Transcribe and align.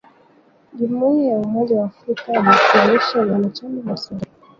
Jumuiya 0.77 1.31
ya 1.33 1.39
umoja 1.47 1.73
wa 1.79 1.85
Afrika 1.91 2.31
imesimamisha 2.39 3.19
uanachama 3.19 3.91
wa 3.91 3.97
Sudan. 3.97 4.29